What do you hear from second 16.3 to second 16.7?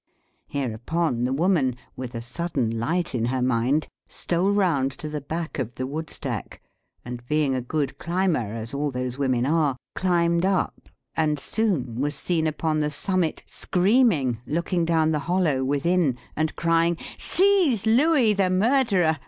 and